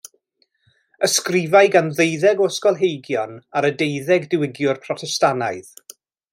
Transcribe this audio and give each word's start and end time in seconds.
Ysgrifau 1.07 1.69
gan 1.75 1.91
ddeuddeg 1.99 2.41
o 2.45 2.49
ysgolheigion 2.53 3.37
ar 3.61 3.69
y 3.71 3.73
deuddeg 3.83 4.29
diwygiwr 4.33 4.85
Protestannaidd. 4.89 5.73